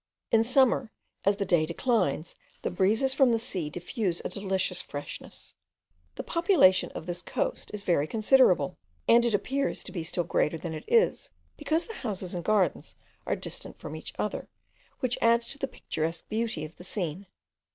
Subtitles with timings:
[0.31, 0.91] In summer,
[1.25, 5.53] as the day declines, the breezes from the sea diffuse a delicious freshness.
[6.15, 10.57] The population of this coast is very considerable; and it appears to be still greater
[10.57, 12.95] than it is, because the houses and gardens
[13.27, 14.49] are distant from each other,
[15.01, 17.27] which adds to the picturesque beauty of the scene.